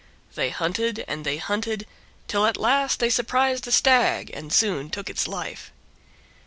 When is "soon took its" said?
4.51-5.27